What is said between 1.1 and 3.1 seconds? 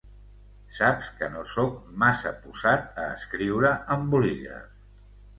que no sóc massa posat a